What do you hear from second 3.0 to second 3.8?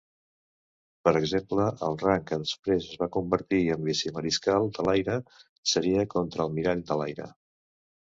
va convertir